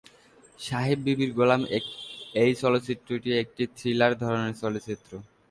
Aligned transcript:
সাহেব 0.59 0.99
বিবি 1.05 1.25
গোলাম 1.37 1.61
এই 2.43 2.51
চলচ্চিত্রটি 2.61 3.29
একটি 3.43 3.63
থ্রিলার 3.77 4.11
ধরনের 4.23 4.55
চলচ্চিত্র। 4.61 5.11